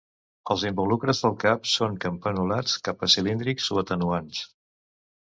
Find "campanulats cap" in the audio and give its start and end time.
2.05-3.05